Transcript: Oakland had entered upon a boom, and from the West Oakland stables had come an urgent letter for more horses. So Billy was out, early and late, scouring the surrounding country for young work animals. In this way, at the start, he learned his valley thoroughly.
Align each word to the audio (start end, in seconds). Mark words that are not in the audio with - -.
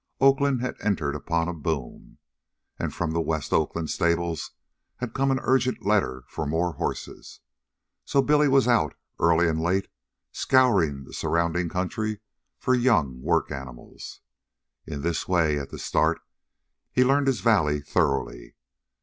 Oakland 0.19 0.61
had 0.61 0.77
entered 0.81 1.13
upon 1.13 1.47
a 1.47 1.53
boom, 1.53 2.17
and 2.79 2.91
from 2.91 3.11
the 3.11 3.21
West 3.21 3.53
Oakland 3.53 3.91
stables 3.91 4.53
had 4.95 5.13
come 5.13 5.29
an 5.29 5.37
urgent 5.43 5.85
letter 5.85 6.23
for 6.27 6.47
more 6.47 6.73
horses. 6.73 7.39
So 8.03 8.23
Billy 8.23 8.47
was 8.47 8.67
out, 8.67 8.95
early 9.19 9.47
and 9.47 9.61
late, 9.61 9.89
scouring 10.31 11.03
the 11.03 11.13
surrounding 11.13 11.69
country 11.69 12.19
for 12.57 12.73
young 12.73 13.21
work 13.21 13.51
animals. 13.51 14.21
In 14.87 15.01
this 15.03 15.27
way, 15.27 15.59
at 15.59 15.69
the 15.69 15.77
start, 15.77 16.19
he 16.91 17.03
learned 17.03 17.27
his 17.27 17.41
valley 17.41 17.79
thoroughly. 17.79 18.55